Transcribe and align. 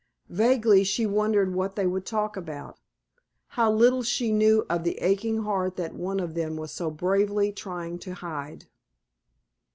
Vaguely 0.29 0.83
she 0.83 1.05
wondered 1.05 1.53
what 1.53 1.75
they 1.75 1.85
would 1.85 2.07
talk 2.07 2.35
about. 2.35 2.79
How 3.49 3.71
little 3.71 4.01
she 4.01 4.31
knew 4.31 4.65
of 4.67 4.83
the 4.83 4.97
aching 4.97 5.43
heart 5.43 5.75
that 5.75 5.93
one 5.93 6.19
of 6.19 6.33
them 6.33 6.55
was 6.57 6.71
so 6.71 6.89
bravely 6.89 7.51
trying 7.51 7.99
to 7.99 8.15
hide. 8.15 8.65